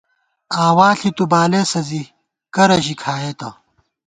[0.65, 2.01] آوا ݪِی تُو بالېسہ، زی
[2.53, 3.49] کرہ ژی کھایئېتہ